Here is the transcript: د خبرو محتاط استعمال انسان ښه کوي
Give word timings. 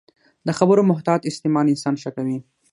د 0.47 0.49
خبرو 0.57 0.81
محتاط 0.91 1.21
استعمال 1.29 1.65
انسان 1.73 1.95
ښه 2.01 2.09
کوي 2.17 2.37